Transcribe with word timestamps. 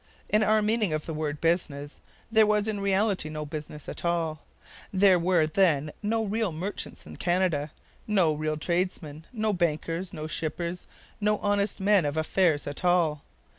In 0.29 0.41
our 0.41 0.63
meaning 0.63 0.93
of 0.93 1.05
the 1.05 1.13
word 1.13 1.39
'business' 1.39 2.01
there 2.31 2.47
was 2.47 2.67
in 2.67 2.79
reality 2.79 3.29
no 3.29 3.45
business 3.45 3.87
at 3.87 4.03
all. 4.03 4.39
There 4.91 5.19
were 5.19 5.45
then 5.45 5.91
no 6.01 6.23
real 6.23 6.51
merchants 6.51 7.05
in 7.05 7.17
Canada, 7.17 7.69
no 8.07 8.33
real 8.33 8.57
tradesmen, 8.57 9.27
no 9.31 9.53
bankers, 9.53 10.11
no 10.11 10.25
shippers, 10.25 10.87
no 11.21 11.37
honest 11.37 11.79
men 11.79 12.03
of 12.05 12.17
affairs 12.17 12.65
at 12.65 12.83
all. 12.83 13.21